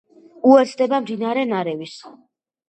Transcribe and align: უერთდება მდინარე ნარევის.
უერთდება 0.51 0.99
მდინარე 1.03 1.45
ნარევის. 1.51 1.95